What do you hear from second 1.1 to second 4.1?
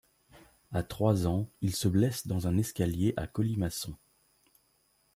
ans il se blesse dans un escalier à colimaçon.